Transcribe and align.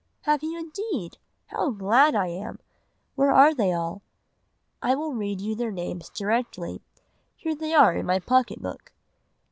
"'Have 0.21 0.41
you 0.41 0.57
indeed? 0.57 1.19
How 1.45 1.69
glad 1.69 2.15
I 2.15 2.25
am! 2.25 2.57
Where 3.13 3.29
are 3.31 3.53
they 3.53 3.71
all?' 3.71 4.01
"'I 4.81 4.95
will 4.95 5.13
read 5.13 5.39
you 5.39 5.53
their 5.53 5.69
names 5.69 6.09
directly, 6.09 6.81
here 7.35 7.53
they 7.53 7.75
are 7.75 7.93
in 7.93 8.07
my 8.07 8.17
pocket 8.17 8.63
book. 8.63 8.93